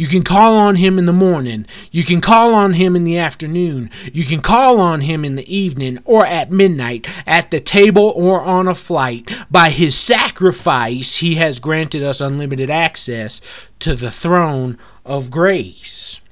You 0.00 0.06
can 0.06 0.22
call 0.22 0.56
on 0.56 0.76
him 0.76 0.98
in 0.98 1.04
the 1.04 1.12
morning. 1.12 1.66
You 1.90 2.04
can 2.04 2.22
call 2.22 2.54
on 2.54 2.72
him 2.72 2.96
in 2.96 3.04
the 3.04 3.18
afternoon. 3.18 3.90
You 4.14 4.24
can 4.24 4.40
call 4.40 4.80
on 4.80 5.02
him 5.02 5.26
in 5.26 5.36
the 5.36 5.54
evening 5.54 5.98
or 6.06 6.24
at 6.24 6.50
midnight, 6.50 7.06
at 7.26 7.50
the 7.50 7.60
table 7.60 8.14
or 8.16 8.40
on 8.40 8.66
a 8.66 8.74
flight. 8.74 9.30
By 9.50 9.68
his 9.68 9.94
sacrifice, 9.94 11.16
he 11.16 11.34
has 11.34 11.58
granted 11.58 12.02
us 12.02 12.22
unlimited 12.22 12.70
access 12.70 13.42
to 13.80 13.94
the 13.94 14.10
throne 14.10 14.78
of 15.04 15.30
grace. 15.30 16.22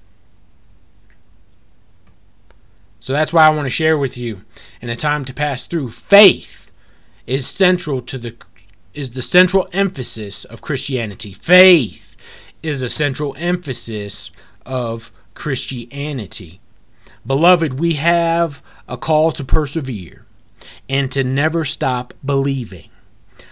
So 3.00 3.12
that's 3.12 3.34
why 3.34 3.44
I 3.44 3.50
want 3.50 3.66
to 3.66 3.70
share 3.70 3.98
with 3.98 4.16
you 4.16 4.46
in 4.80 4.88
a 4.88 4.96
time 4.96 5.26
to 5.26 5.34
pass 5.34 5.66
through 5.66 5.90
faith 5.90 6.72
is 7.26 7.46
central 7.46 8.00
to 8.00 8.16
the 8.16 8.34
is 8.94 9.10
the 9.10 9.20
central 9.20 9.68
emphasis 9.74 10.46
of 10.46 10.62
Christianity. 10.62 11.34
Faith 11.34 12.07
is 12.62 12.82
a 12.82 12.88
central 12.88 13.34
emphasis 13.38 14.30
of 14.66 15.12
Christianity. 15.34 16.60
Beloved, 17.26 17.78
we 17.78 17.94
have 17.94 18.62
a 18.88 18.96
call 18.96 19.32
to 19.32 19.44
persevere 19.44 20.24
and 20.88 21.10
to 21.12 21.22
never 21.22 21.64
stop 21.64 22.14
believing. 22.24 22.90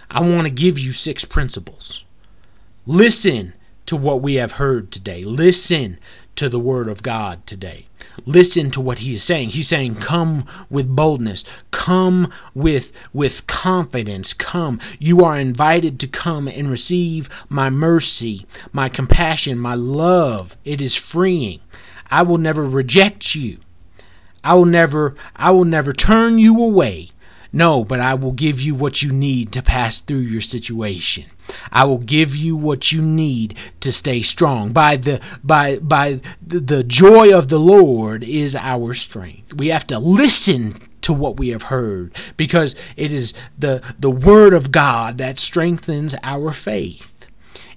I 0.09 0.21
want 0.21 0.43
to 0.43 0.51
give 0.51 0.79
you 0.79 0.91
six 0.91 1.25
principles. 1.25 2.03
Listen 2.85 3.53
to 3.85 3.95
what 3.95 4.21
we 4.21 4.35
have 4.35 4.53
heard 4.53 4.91
today. 4.91 5.23
Listen 5.23 5.99
to 6.35 6.49
the 6.49 6.59
Word 6.59 6.87
of 6.87 7.03
God 7.03 7.45
today. 7.45 7.87
Listen 8.25 8.71
to 8.71 8.81
what 8.81 8.99
he 8.99 9.13
is 9.13 9.23
saying. 9.23 9.49
He's 9.49 9.67
saying, 9.67 9.95
Come 9.95 10.45
with 10.69 10.95
boldness, 10.95 11.43
come 11.71 12.31
with, 12.53 12.91
with 13.13 13.47
confidence, 13.47 14.33
come. 14.33 14.79
You 14.99 15.23
are 15.23 15.37
invited 15.37 15.99
to 15.99 16.07
come 16.07 16.47
and 16.47 16.69
receive 16.69 17.29
my 17.49 17.69
mercy, 17.69 18.45
my 18.71 18.89
compassion, 18.89 19.57
my 19.59 19.75
love. 19.75 20.57
It 20.65 20.81
is 20.81 20.95
freeing. 20.95 21.59
I 22.09 22.21
will 22.23 22.37
never 22.37 22.63
reject 22.63 23.35
you. 23.35 23.57
I 24.43 24.53
will 24.53 24.65
never 24.65 25.15
I 25.35 25.51
will 25.51 25.65
never 25.65 25.91
turn 25.93 26.39
you 26.39 26.61
away. 26.61 27.09
No, 27.51 27.83
but 27.83 27.99
I 27.99 28.13
will 28.13 28.31
give 28.31 28.61
you 28.61 28.75
what 28.75 29.01
you 29.01 29.11
need 29.11 29.51
to 29.53 29.61
pass 29.61 30.01
through 30.01 30.19
your 30.19 30.41
situation. 30.41 31.25
I 31.71 31.85
will 31.85 31.99
give 31.99 32.35
you 32.35 32.57
what 32.57 32.91
you 32.91 33.01
need 33.01 33.57
to 33.79 33.91
stay 33.91 34.21
strong. 34.21 34.73
By 34.73 34.97
the 34.97 35.21
by 35.43 35.79
by 35.79 36.19
the, 36.45 36.83
joy 36.83 37.35
of 37.35 37.47
the 37.47 37.59
Lord 37.59 38.23
is 38.23 38.55
our 38.55 38.93
strength. 38.93 39.53
We 39.53 39.67
have 39.69 39.87
to 39.87 39.99
listen 39.99 40.81
to 41.01 41.13
what 41.13 41.37
we 41.37 41.49
have 41.49 41.63
heard 41.63 42.13
because 42.35 42.75
it 42.97 43.13
is 43.13 43.33
the 43.57 43.81
the 43.97 44.11
word 44.11 44.53
of 44.53 44.71
God 44.71 45.17
that 45.19 45.37
strengthens 45.37 46.15
our 46.23 46.51
faith. 46.51 47.27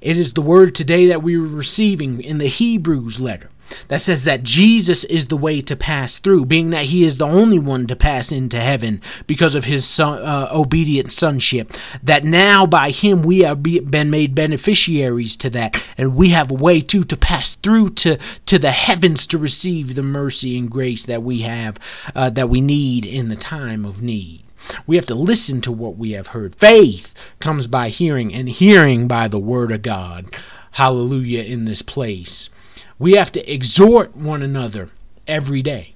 It 0.00 0.16
is 0.16 0.32
the 0.32 0.42
word 0.42 0.74
today 0.74 1.06
that 1.06 1.22
we 1.22 1.36
are 1.36 1.40
receiving 1.40 2.22
in 2.22 2.38
the 2.38 2.48
Hebrews 2.48 3.20
letter 3.20 3.50
that 3.88 4.00
says 4.00 4.24
that 4.24 4.42
Jesus 4.42 5.04
is 5.04 5.26
the 5.28 5.36
way 5.36 5.60
to 5.62 5.76
pass 5.76 6.18
through, 6.18 6.46
being 6.46 6.70
that 6.70 6.86
he 6.86 7.04
is 7.04 7.18
the 7.18 7.26
only 7.26 7.58
one 7.58 7.86
to 7.86 7.96
pass 7.96 8.32
into 8.32 8.60
heaven 8.60 9.00
because 9.26 9.54
of 9.54 9.64
his 9.64 9.86
son, 9.86 10.22
uh, 10.22 10.48
obedient 10.52 11.12
sonship. 11.12 11.72
That 12.02 12.24
now 12.24 12.66
by 12.66 12.90
him 12.90 13.22
we 13.22 13.40
have 13.40 13.62
been 13.62 14.10
made 14.10 14.34
beneficiaries 14.34 15.36
to 15.38 15.50
that, 15.50 15.84
and 15.96 16.14
we 16.14 16.30
have 16.30 16.50
a 16.50 16.54
way 16.54 16.80
too 16.80 17.04
to 17.04 17.16
pass 17.16 17.54
through 17.54 17.90
to, 17.90 18.18
to 18.46 18.58
the 18.58 18.72
heavens 18.72 19.26
to 19.28 19.38
receive 19.38 19.94
the 19.94 20.02
mercy 20.02 20.58
and 20.58 20.70
grace 20.70 21.06
that 21.06 21.22
we 21.22 21.40
have, 21.42 21.78
uh, 22.14 22.30
that 22.30 22.48
we 22.48 22.60
need 22.60 23.04
in 23.06 23.28
the 23.28 23.36
time 23.36 23.84
of 23.84 24.02
need. 24.02 24.42
We 24.86 24.96
have 24.96 25.06
to 25.06 25.14
listen 25.14 25.60
to 25.62 25.72
what 25.72 25.96
we 25.96 26.12
have 26.12 26.28
heard. 26.28 26.54
Faith 26.54 27.32
comes 27.38 27.66
by 27.66 27.88
hearing, 27.88 28.34
and 28.34 28.48
hearing 28.48 29.08
by 29.08 29.28
the 29.28 29.38
word 29.38 29.72
of 29.72 29.82
God. 29.82 30.34
Hallelujah 30.72 31.42
in 31.42 31.64
this 31.64 31.82
place. 31.82 32.50
We 33.00 33.14
have 33.14 33.32
to 33.32 33.52
exhort 33.52 34.14
one 34.14 34.42
another 34.42 34.90
every 35.26 35.62
day. 35.62 35.94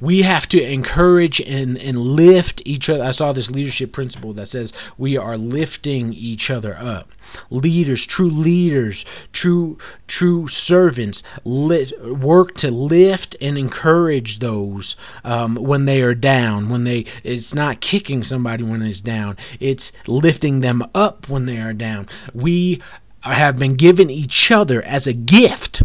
We 0.00 0.22
have 0.22 0.48
to 0.48 0.62
encourage 0.62 1.42
and, 1.42 1.76
and 1.76 1.98
lift 1.98 2.62
each 2.64 2.88
other. 2.88 3.04
I 3.04 3.10
saw 3.10 3.32
this 3.32 3.50
leadership 3.50 3.92
principle 3.92 4.32
that 4.32 4.46
says 4.46 4.72
we 4.96 5.18
are 5.18 5.36
lifting 5.36 6.14
each 6.14 6.50
other 6.50 6.74
up. 6.80 7.12
Leaders, 7.50 8.06
true 8.06 8.30
leaders, 8.30 9.04
true 9.30 9.76
true 10.06 10.48
servants, 10.48 11.22
lit, 11.44 11.92
work 12.02 12.54
to 12.54 12.70
lift 12.70 13.36
and 13.42 13.58
encourage 13.58 14.38
those 14.38 14.96
um, 15.22 15.56
when 15.56 15.84
they 15.84 16.00
are 16.00 16.14
down. 16.14 16.70
When 16.70 16.84
they, 16.84 17.04
it's 17.22 17.54
not 17.54 17.82
kicking 17.82 18.22
somebody 18.22 18.64
when 18.64 18.80
it's 18.80 19.02
down. 19.02 19.36
It's 19.60 19.92
lifting 20.06 20.60
them 20.60 20.82
up 20.94 21.28
when 21.28 21.44
they 21.44 21.60
are 21.60 21.74
down. 21.74 22.08
We 22.32 22.80
have 23.22 23.58
been 23.58 23.74
given 23.74 24.10
each 24.10 24.50
other 24.50 24.82
as 24.82 25.06
a 25.06 25.12
gift. 25.12 25.82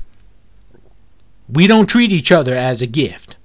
We 1.48 1.68
don't 1.68 1.88
treat 1.88 2.12
each 2.12 2.32
other 2.32 2.56
as 2.56 2.82
a 2.82 2.88
gift, 2.88 3.36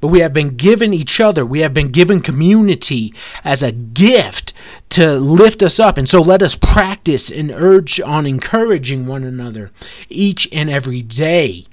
but 0.00 0.08
we 0.08 0.20
have 0.20 0.32
been 0.32 0.56
given 0.56 0.92
each 0.92 1.20
other, 1.20 1.46
we 1.46 1.60
have 1.60 1.72
been 1.72 1.92
given 1.92 2.20
community 2.20 3.14
as 3.44 3.62
a 3.62 3.72
gift 3.72 4.52
to 4.90 5.14
lift 5.14 5.62
us 5.62 5.78
up. 5.78 5.98
And 5.98 6.08
so 6.08 6.20
let 6.20 6.42
us 6.42 6.56
practice 6.56 7.30
and 7.30 7.50
urge 7.50 8.00
on 8.00 8.26
encouraging 8.26 9.06
one 9.06 9.24
another 9.24 9.70
each 10.08 10.48
and 10.52 10.68
every 10.68 11.02
day. 11.02 11.66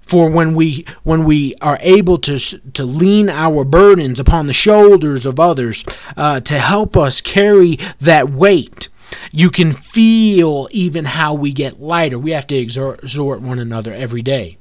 For 0.00 0.30
when 0.30 0.54
we 0.54 0.86
when 1.02 1.24
we 1.24 1.56
are 1.60 1.78
able 1.80 2.18
to 2.18 2.38
to 2.38 2.84
lean 2.84 3.28
our 3.28 3.64
burdens 3.64 4.20
upon 4.20 4.46
the 4.46 4.52
shoulders 4.52 5.26
of 5.26 5.40
others 5.40 5.84
uh, 6.16 6.38
to 6.40 6.58
help 6.60 6.96
us 6.96 7.20
carry 7.20 7.80
that 8.00 8.30
weight, 8.30 8.88
you 9.36 9.50
can 9.50 9.70
feel 9.70 10.66
even 10.70 11.04
how 11.04 11.34
we 11.34 11.52
get 11.52 11.78
lighter. 11.78 12.18
We 12.18 12.30
have 12.30 12.46
to 12.46 12.56
exhort 12.56 13.42
one 13.42 13.58
another 13.58 13.92
every 13.92 14.22
day. 14.22 14.56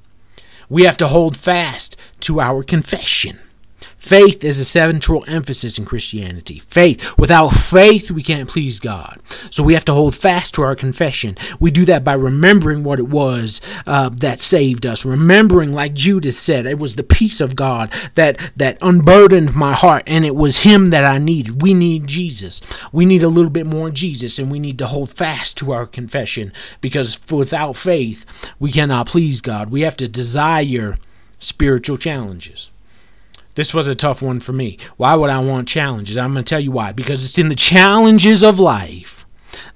We 0.67 0.83
have 0.83 0.97
to 0.97 1.07
hold 1.07 1.37
fast 1.37 1.95
to 2.19 2.41
our 2.41 2.61
confession. 2.61 3.39
Faith 4.05 4.43
is 4.43 4.59
a 4.59 4.65
central 4.65 5.25
emphasis 5.27 5.79
in 5.79 5.85
Christianity. 5.85 6.59
Faith. 6.59 7.17
Without 7.17 7.49
faith, 7.49 8.11
we 8.11 8.21
can't 8.21 8.47
please 8.47 8.79
God. 8.79 9.19
So 9.49 9.63
we 9.63 9.73
have 9.73 9.85
to 9.85 9.93
hold 9.93 10.13
fast 10.13 10.53
to 10.53 10.61
our 10.61 10.75
confession. 10.75 11.35
We 11.59 11.71
do 11.71 11.85
that 11.85 12.03
by 12.03 12.13
remembering 12.13 12.83
what 12.83 12.99
it 12.99 13.07
was 13.07 13.61
uh, 13.87 14.09
that 14.09 14.41
saved 14.41 14.85
us. 14.85 15.05
Remembering, 15.05 15.73
like 15.73 15.95
Judith 15.95 16.35
said, 16.35 16.67
it 16.67 16.77
was 16.77 16.97
the 16.97 17.03
peace 17.03 17.41
of 17.41 17.55
God 17.55 17.91
that, 18.13 18.37
that 18.55 18.77
unburdened 18.79 19.55
my 19.55 19.73
heart, 19.73 20.03
and 20.05 20.23
it 20.23 20.35
was 20.35 20.59
Him 20.59 20.91
that 20.91 21.03
I 21.03 21.17
needed. 21.17 21.63
We 21.63 21.73
need 21.73 22.05
Jesus. 22.05 22.61
We 22.93 23.07
need 23.07 23.23
a 23.23 23.27
little 23.27 23.49
bit 23.49 23.65
more 23.65 23.89
Jesus, 23.89 24.37
and 24.37 24.51
we 24.51 24.59
need 24.59 24.77
to 24.77 24.87
hold 24.87 25.09
fast 25.09 25.57
to 25.57 25.71
our 25.71 25.87
confession 25.87 26.53
because 26.79 27.19
without 27.31 27.75
faith, 27.75 28.53
we 28.59 28.71
cannot 28.71 29.07
please 29.07 29.41
God. 29.41 29.71
We 29.71 29.81
have 29.81 29.97
to 29.97 30.07
desire 30.07 30.99
spiritual 31.39 31.97
challenges. 31.97 32.69
This 33.55 33.73
was 33.73 33.87
a 33.87 33.95
tough 33.95 34.21
one 34.21 34.39
for 34.39 34.53
me. 34.53 34.77
Why 34.97 35.15
would 35.15 35.29
I 35.29 35.39
want 35.39 35.67
challenges? 35.67 36.17
I'm 36.17 36.33
going 36.33 36.43
to 36.43 36.49
tell 36.49 36.59
you 36.59 36.71
why. 36.71 36.91
Because 36.91 37.23
it's 37.23 37.37
in 37.37 37.49
the 37.49 37.55
challenges 37.55 38.43
of 38.43 38.59
life 38.59 39.25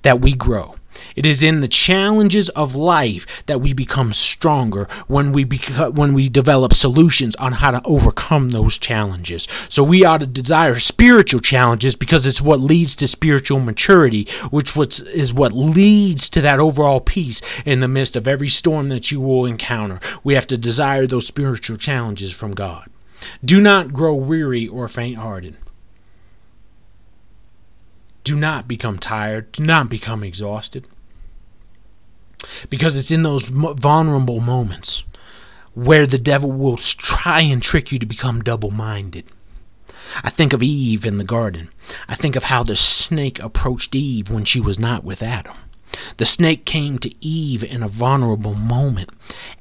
that 0.01 0.21
we 0.21 0.33
grow. 0.33 0.75
It 1.15 1.25
is 1.25 1.43
in 1.43 1.61
the 1.61 1.67
challenges 1.67 2.49
of 2.49 2.75
life 2.75 3.43
that 3.45 3.61
we 3.61 3.73
become 3.73 4.13
stronger 4.13 4.87
when 5.07 5.31
we 5.31 5.43
become, 5.43 5.95
when 5.95 6.13
we 6.13 6.29
develop 6.29 6.73
solutions 6.73 7.35
on 7.37 7.53
how 7.53 7.71
to 7.71 7.81
overcome 7.85 8.49
those 8.49 8.77
challenges. 8.77 9.47
So 9.69 9.83
we 9.83 10.05
ought 10.05 10.19
to 10.19 10.27
desire 10.27 10.79
spiritual 10.79 11.39
challenges 11.39 11.95
because 11.95 12.25
it's 12.25 12.41
what 12.41 12.59
leads 12.59 12.95
to 12.97 13.07
spiritual 13.07 13.59
maturity, 13.59 14.27
which 14.51 14.75
is 14.77 15.33
what 15.33 15.51
leads 15.53 16.29
to 16.31 16.41
that 16.41 16.59
overall 16.59 16.99
peace 16.99 17.41
in 17.65 17.79
the 17.79 17.87
midst 17.87 18.15
of 18.15 18.27
every 18.27 18.49
storm 18.49 18.89
that 18.89 19.11
you 19.11 19.19
will 19.19 19.45
encounter. 19.45 19.99
We 20.23 20.35
have 20.35 20.47
to 20.47 20.57
desire 20.57 21.07
those 21.07 21.27
spiritual 21.27 21.77
challenges 21.77 22.33
from 22.33 22.53
God. 22.53 22.89
Do 23.43 23.61
not 23.61 23.93
grow 23.93 24.15
weary 24.15 24.67
or 24.67 24.87
faint 24.87 25.17
hearted. 25.17 25.57
Do 28.23 28.35
not 28.35 28.67
become 28.67 28.99
tired. 28.99 29.51
Do 29.51 29.63
not 29.63 29.89
become 29.89 30.23
exhausted. 30.23 30.87
Because 32.69 32.97
it's 32.97 33.11
in 33.11 33.23
those 33.23 33.49
vulnerable 33.49 34.39
moments 34.39 35.03
where 35.73 36.05
the 36.05 36.17
devil 36.17 36.51
will 36.51 36.77
try 36.77 37.41
and 37.41 37.61
trick 37.61 37.91
you 37.91 37.99
to 37.99 38.05
become 38.05 38.41
double 38.41 38.71
minded. 38.71 39.25
I 40.23 40.29
think 40.29 40.53
of 40.53 40.63
Eve 40.63 41.05
in 41.05 41.17
the 41.17 41.23
garden. 41.23 41.69
I 42.07 42.15
think 42.15 42.35
of 42.35 42.45
how 42.45 42.63
the 42.63 42.75
snake 42.75 43.39
approached 43.39 43.95
Eve 43.95 44.29
when 44.29 44.45
she 44.45 44.59
was 44.59 44.79
not 44.79 45.03
with 45.03 45.21
Adam. 45.21 45.55
The 46.17 46.25
snake 46.25 46.65
came 46.65 46.99
to 46.99 47.13
Eve 47.25 47.63
in 47.63 47.83
a 47.83 47.87
vulnerable 47.87 48.53
moment, 48.53 49.09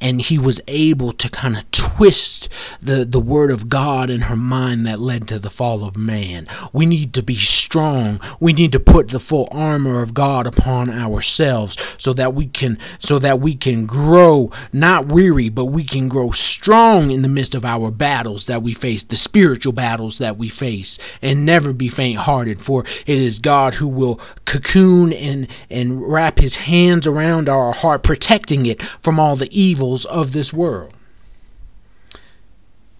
and 0.00 0.20
he 0.20 0.38
was 0.38 0.60
able 0.66 1.12
to 1.12 1.28
kind 1.28 1.56
of 1.56 1.70
twist 1.70 2.48
the, 2.80 3.04
the 3.04 3.20
word 3.20 3.50
of 3.50 3.68
God 3.68 4.10
in 4.10 4.22
her 4.22 4.36
mind 4.36 4.86
that 4.86 5.00
led 5.00 5.28
to 5.28 5.38
the 5.38 5.50
fall 5.50 5.84
of 5.84 5.96
man. 5.96 6.46
We 6.72 6.86
need 6.86 7.12
to 7.14 7.22
be 7.22 7.36
strong. 7.36 8.20
We 8.40 8.52
need 8.52 8.72
to 8.72 8.80
put 8.80 9.08
the 9.08 9.18
full 9.18 9.48
armor 9.50 10.02
of 10.02 10.14
God 10.14 10.46
upon 10.46 10.90
ourselves 10.90 11.76
so 11.98 12.12
that 12.14 12.34
we 12.34 12.46
can 12.46 12.78
so 12.98 13.18
that 13.18 13.40
we 13.40 13.54
can 13.54 13.86
grow 13.86 14.50
not 14.72 15.06
weary, 15.06 15.48
but 15.48 15.66
we 15.66 15.84
can 15.84 16.08
grow 16.08 16.30
strong 16.30 17.10
in 17.10 17.22
the 17.22 17.28
midst 17.28 17.54
of 17.54 17.64
our 17.64 17.90
battles 17.90 18.46
that 18.46 18.62
we 18.62 18.74
face, 18.74 19.02
the 19.02 19.16
spiritual 19.16 19.72
battles 19.72 20.18
that 20.18 20.36
we 20.36 20.48
face, 20.48 20.98
and 21.22 21.44
never 21.46 21.72
be 21.72 21.88
faint 21.88 22.18
hearted, 22.18 22.60
for 22.60 22.84
it 23.06 23.18
is 23.18 23.38
God 23.38 23.74
who 23.74 23.88
will 23.88 24.20
cocoon 24.44 25.12
and 25.12 25.48
and 25.70 26.00
wrap 26.18 26.40
his 26.40 26.56
hands 26.56 27.06
around 27.06 27.48
our 27.48 27.72
heart, 27.72 28.02
protecting 28.02 28.66
it 28.66 28.82
from 28.82 29.20
all 29.20 29.36
the 29.36 29.56
evils 29.56 30.04
of 30.06 30.32
this 30.32 30.52
world. 30.52 30.92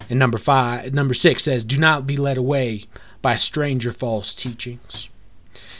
And 0.08 0.20
number 0.20 0.38
five, 0.38 0.94
number 0.94 1.14
six 1.14 1.42
says, 1.42 1.64
"Do 1.64 1.78
not 1.78 2.06
be 2.06 2.16
led 2.16 2.38
away 2.38 2.84
by 3.20 3.34
stranger 3.34 3.90
false 3.90 4.36
teachings." 4.36 5.08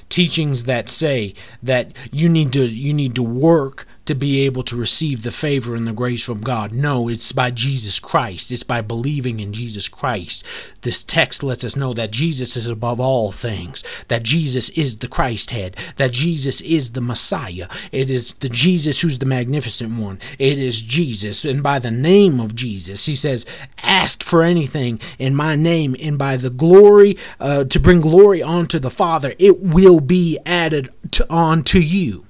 Teachings 0.08 0.64
that 0.64 0.88
say 0.88 1.32
that 1.62 1.92
you 2.10 2.28
need 2.28 2.52
to 2.54 2.66
you 2.66 2.92
need 2.92 3.14
to 3.14 3.22
work 3.22 3.86
to 4.08 4.14
be 4.14 4.40
able 4.46 4.62
to 4.62 4.74
receive 4.74 5.22
the 5.22 5.30
favor 5.30 5.74
and 5.74 5.86
the 5.86 5.92
grace 5.92 6.24
from 6.24 6.40
God. 6.40 6.72
No, 6.72 7.08
it's 7.08 7.30
by 7.30 7.50
Jesus 7.50 8.00
Christ. 8.00 8.50
It's 8.50 8.62
by 8.62 8.80
believing 8.80 9.38
in 9.38 9.52
Jesus 9.52 9.86
Christ. 9.86 10.44
This 10.80 11.04
text 11.04 11.42
lets 11.42 11.62
us 11.62 11.76
know 11.76 11.92
that 11.92 12.10
Jesus 12.10 12.56
is 12.56 12.68
above 12.70 13.00
all 13.00 13.32
things, 13.32 13.84
that 14.08 14.22
Jesus 14.22 14.70
is 14.70 14.96
the 14.96 15.08
Christ 15.08 15.50
head, 15.50 15.76
that 15.96 16.12
Jesus 16.12 16.62
is 16.62 16.92
the 16.92 17.02
Messiah. 17.02 17.68
It 17.92 18.08
is 18.08 18.32
the 18.40 18.48
Jesus 18.48 19.02
who's 19.02 19.18
the 19.18 19.26
magnificent 19.26 20.00
one. 20.00 20.20
It 20.38 20.58
is 20.58 20.80
Jesus. 20.80 21.44
And 21.44 21.62
by 21.62 21.78
the 21.78 21.90
name 21.90 22.40
of 22.40 22.54
Jesus, 22.54 23.04
he 23.04 23.14
says, 23.14 23.44
ask 23.82 24.22
for 24.22 24.42
anything 24.42 25.00
in 25.18 25.34
my 25.34 25.54
name, 25.54 25.94
and 26.02 26.16
by 26.16 26.38
the 26.38 26.48
glory, 26.50 27.18
uh, 27.40 27.64
to 27.64 27.78
bring 27.78 28.00
glory 28.00 28.42
unto 28.42 28.78
the 28.78 28.88
Father, 28.88 29.34
it 29.38 29.60
will 29.60 30.00
be 30.00 30.38
added 30.46 30.88
to, 31.10 31.30
on 31.30 31.62
to 31.64 31.78
you. 31.78 32.24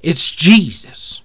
It's 0.00 0.34
Jesus. 0.34 1.22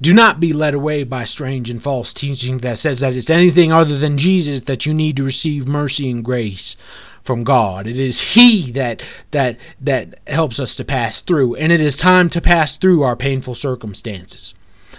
Do 0.00 0.14
not 0.14 0.38
be 0.38 0.52
led 0.52 0.74
away 0.74 1.02
by 1.02 1.24
strange 1.24 1.70
and 1.70 1.82
false 1.82 2.14
teaching 2.14 2.58
that 2.58 2.78
says 2.78 3.00
that 3.00 3.16
it's 3.16 3.30
anything 3.30 3.72
other 3.72 3.98
than 3.98 4.16
Jesus 4.16 4.62
that 4.62 4.86
you 4.86 4.94
need 4.94 5.16
to 5.16 5.24
receive 5.24 5.66
mercy 5.66 6.08
and 6.08 6.24
grace 6.24 6.76
from 7.22 7.42
God. 7.42 7.86
It 7.86 7.98
is 7.98 8.34
He 8.34 8.70
that 8.72 9.02
that 9.32 9.58
that 9.80 10.20
helps 10.28 10.60
us 10.60 10.76
to 10.76 10.84
pass 10.84 11.20
through, 11.20 11.56
and 11.56 11.72
it 11.72 11.80
is 11.80 11.96
time 11.96 12.28
to 12.30 12.40
pass 12.40 12.76
through 12.76 13.02
our 13.02 13.16
painful 13.16 13.56
circumstances. 13.56 14.54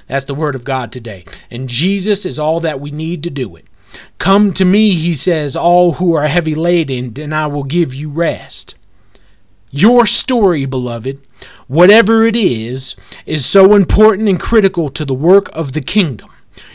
That's 0.07 0.25
the 0.25 0.35
word 0.35 0.55
of 0.55 0.65
God 0.65 0.91
today. 0.91 1.23
And 1.49 1.69
Jesus 1.69 2.25
is 2.25 2.39
all 2.39 2.59
that 2.59 2.81
we 2.81 2.91
need 2.91 3.23
to 3.23 3.29
do 3.29 3.55
it. 3.55 3.65
Come 4.17 4.53
to 4.53 4.65
me, 4.65 4.91
he 4.91 5.13
says, 5.13 5.55
all 5.55 5.93
who 5.93 6.13
are 6.13 6.27
heavy 6.27 6.55
laden, 6.55 7.13
and 7.19 7.33
I 7.33 7.47
will 7.47 7.63
give 7.63 7.93
you 7.93 8.09
rest. 8.09 8.75
Your 9.71 10.05
story, 10.05 10.65
beloved, 10.65 11.19
whatever 11.67 12.25
it 12.25 12.35
is, 12.35 12.95
is 13.25 13.45
so 13.45 13.75
important 13.75 14.27
and 14.27 14.39
critical 14.39 14.89
to 14.89 15.05
the 15.05 15.13
work 15.13 15.49
of 15.53 15.73
the 15.73 15.81
kingdom. 15.81 16.29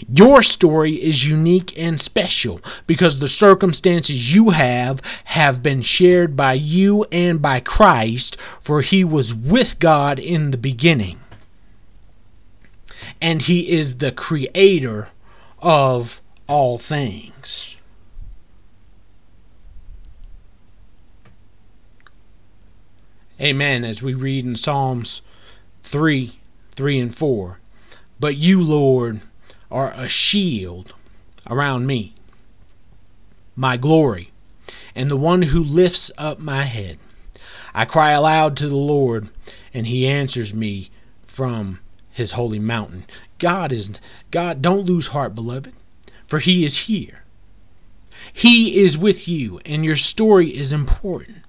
Your 0.08 0.42
story 0.42 1.02
is 1.02 1.26
unique 1.26 1.76
and 1.78 2.00
special 2.00 2.60
because 2.86 3.18
the 3.18 3.28
circumstances 3.28 4.34
you 4.34 4.50
have 4.50 5.00
have 5.24 5.62
been 5.62 5.82
shared 5.82 6.36
by 6.36 6.54
you 6.54 7.04
and 7.10 7.42
by 7.42 7.60
Christ, 7.60 8.40
for 8.40 8.80
he 8.80 9.04
was 9.04 9.34
with 9.34 9.78
God 9.78 10.18
in 10.18 10.52
the 10.52 10.56
beginning. 10.56 11.20
And 13.20 13.42
he 13.42 13.70
is 13.70 13.98
the 13.98 14.12
creator 14.12 15.08
of 15.60 16.22
all 16.46 16.78
things. 16.78 17.73
Amen. 23.44 23.84
As 23.84 24.02
we 24.02 24.14
read 24.14 24.46
in 24.46 24.56
Psalms 24.56 25.20
3 25.82 26.38
3 26.74 26.98
and 26.98 27.14
4. 27.14 27.60
But 28.18 28.36
you, 28.36 28.62
Lord, 28.62 29.20
are 29.70 29.92
a 29.94 30.08
shield 30.08 30.94
around 31.50 31.86
me, 31.86 32.14
my 33.54 33.76
glory, 33.76 34.30
and 34.94 35.10
the 35.10 35.16
one 35.16 35.42
who 35.42 35.62
lifts 35.62 36.10
up 36.16 36.38
my 36.38 36.62
head. 36.62 36.98
I 37.74 37.84
cry 37.84 38.12
aloud 38.12 38.56
to 38.56 38.68
the 38.68 38.76
Lord, 38.76 39.28
and 39.74 39.86
he 39.88 40.06
answers 40.06 40.54
me 40.54 40.88
from 41.26 41.80
his 42.10 42.32
holy 42.32 42.58
mountain. 42.58 43.04
God 43.38 43.72
is 43.72 43.90
God, 44.30 44.62
don't 44.62 44.86
lose 44.86 45.08
heart, 45.08 45.34
beloved, 45.34 45.74
for 46.26 46.38
he 46.38 46.64
is 46.64 46.86
here. 46.86 47.24
He 48.32 48.80
is 48.80 48.96
with 48.96 49.28
you, 49.28 49.60
and 49.66 49.84
your 49.84 49.96
story 49.96 50.56
is 50.56 50.72
important. 50.72 51.43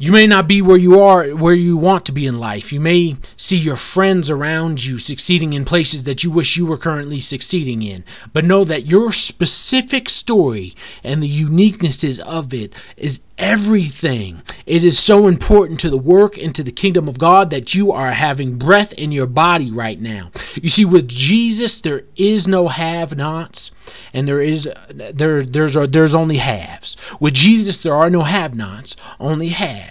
You 0.00 0.12
may 0.12 0.28
not 0.28 0.46
be 0.46 0.62
where 0.62 0.76
you 0.76 1.00
are, 1.00 1.30
where 1.30 1.54
you 1.54 1.76
want 1.76 2.06
to 2.06 2.12
be 2.12 2.24
in 2.24 2.38
life. 2.38 2.72
You 2.72 2.78
may 2.78 3.16
see 3.36 3.56
your 3.56 3.74
friends 3.74 4.30
around 4.30 4.84
you 4.84 4.96
succeeding 4.96 5.54
in 5.54 5.64
places 5.64 6.04
that 6.04 6.22
you 6.22 6.30
wish 6.30 6.56
you 6.56 6.66
were 6.66 6.76
currently 6.76 7.18
succeeding 7.18 7.82
in. 7.82 8.04
But 8.32 8.44
know 8.44 8.62
that 8.62 8.86
your 8.86 9.10
specific 9.10 10.08
story 10.08 10.76
and 11.02 11.20
the 11.20 11.28
uniquenesses 11.28 12.20
of 12.20 12.54
it 12.54 12.72
is 12.96 13.22
everything. 13.38 14.42
It 14.66 14.84
is 14.84 14.98
so 14.98 15.26
important 15.26 15.80
to 15.80 15.90
the 15.90 15.96
work 15.96 16.38
and 16.38 16.54
to 16.54 16.62
the 16.62 16.70
kingdom 16.70 17.08
of 17.08 17.18
God 17.18 17.50
that 17.50 17.74
you 17.74 17.90
are 17.90 18.12
having 18.12 18.56
breath 18.56 18.92
in 18.92 19.10
your 19.10 19.26
body 19.26 19.70
right 19.70 20.00
now. 20.00 20.30
You 20.54 20.68
see, 20.68 20.84
with 20.84 21.08
Jesus, 21.08 21.80
there 21.80 22.04
is 22.16 22.46
no 22.46 22.68
have-nots, 22.68 23.70
and 24.12 24.28
there 24.28 24.40
is 24.40 24.68
there 24.88 25.44
there's 25.44 25.74
there's 25.74 26.14
only 26.14 26.36
haves. 26.36 26.96
With 27.20 27.34
Jesus, 27.34 27.82
there 27.82 27.94
are 27.94 28.10
no 28.10 28.22
have-nots, 28.22 28.96
only 29.18 29.48
haves. 29.48 29.87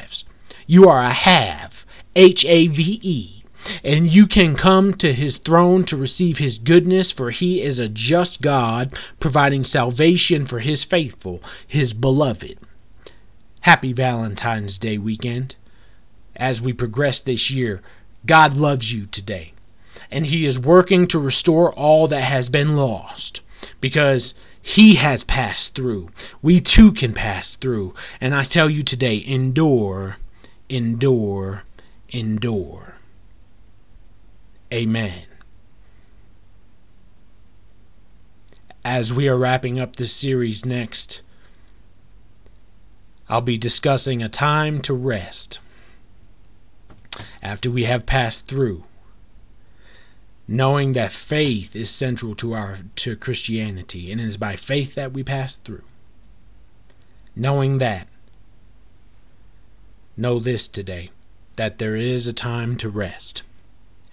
You 0.65 0.89
are 0.89 1.01
a 1.01 1.12
have, 1.12 1.86
H 2.15 2.45
A 2.45 2.67
V 2.67 2.99
E. 3.01 3.43
And 3.83 4.07
you 4.07 4.27
can 4.27 4.55
come 4.55 4.93
to 4.95 5.13
his 5.13 5.38
throne 5.38 5.83
to 5.86 5.97
receive 5.97 6.38
his 6.38 6.60
goodness, 6.60 7.12
for 7.12 7.31
he 7.31 7.62
is 7.62 7.79
a 7.79 7.89
just 7.89 8.41
God, 8.41 8.97
providing 9.19 9.63
salvation 9.63 10.45
for 10.45 10.60
his 10.60 10.83
faithful, 10.83 11.41
his 11.67 11.93
beloved. 11.93 12.57
Happy 13.62 13.91
Valentine's 13.91 14.77
Day 14.77 14.97
weekend. 14.97 15.55
As 16.36 16.62
we 16.62 16.71
progress 16.71 17.21
this 17.21 17.51
year, 17.51 17.81
God 18.25 18.55
loves 18.55 18.93
you 18.93 19.05
today. 19.07 19.53
And 20.12 20.27
He 20.27 20.45
is 20.45 20.60
working 20.60 21.07
to 21.07 21.19
restore 21.19 21.73
all 21.73 22.07
that 22.07 22.21
has 22.21 22.49
been 22.49 22.77
lost 22.77 23.41
because 23.81 24.33
He 24.61 24.95
has 24.95 25.23
passed 25.23 25.75
through. 25.75 26.09
We 26.41 26.59
too 26.59 26.91
can 26.91 27.13
pass 27.13 27.55
through. 27.55 27.93
And 28.19 28.35
I 28.35 28.43
tell 28.43 28.69
you 28.69 28.83
today 28.83 29.23
endure, 29.25 30.17
endure, 30.69 31.63
endure. 32.09 32.95
Amen. 34.73 35.25
As 38.83 39.13
we 39.13 39.27
are 39.27 39.37
wrapping 39.37 39.79
up 39.79 39.95
this 39.95 40.13
series 40.13 40.65
next, 40.65 41.21
I'll 43.29 43.41
be 43.41 43.57
discussing 43.57 44.21
a 44.21 44.29
time 44.29 44.81
to 44.83 44.93
rest 44.93 45.59
after 47.41 47.69
we 47.69 47.83
have 47.83 48.05
passed 48.05 48.47
through 48.47 48.85
knowing 50.47 50.93
that 50.93 51.12
faith 51.12 51.75
is 51.75 51.89
central 51.89 52.33
to 52.36 52.53
our 52.53 52.77
to 52.95 53.15
Christianity 53.15 54.12
and 54.12 54.21
it 54.21 54.25
is 54.25 54.38
by 54.38 54.55
faith 54.55 54.95
that 54.95 55.13
we 55.13 55.23
pass 55.23 55.55
through. 55.55 55.83
Knowing 57.36 57.77
that 57.79 58.07
know 60.15 60.39
this 60.39 60.67
today 60.67 61.12
that 61.57 61.77
there 61.77 61.95
is 61.95 62.27
a 62.27 62.33
time 62.33 62.77
to 62.77 62.89
rest 62.89 63.43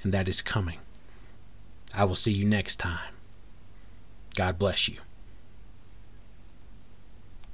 and 0.03 0.13
that 0.13 0.29
is 0.29 0.43
coming. 0.43 0.79
I 1.97 2.05
will 2.05 2.17
see 2.17 2.33
you 2.33 2.45
next 2.45 2.77
time. 2.77 3.15
God 4.35 4.59
bless 4.59 4.89
you 4.89 4.99